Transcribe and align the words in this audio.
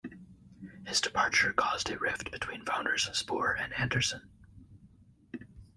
His 0.87 0.99
departure 0.99 1.53
caused 1.53 1.91
a 1.91 1.97
rift 1.99 2.31
between 2.31 2.65
founders 2.65 3.07
Spoor 3.15 3.55
and 3.55 3.71
Anderson. 3.73 4.31